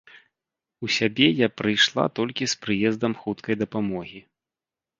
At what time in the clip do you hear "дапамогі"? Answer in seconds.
3.63-4.19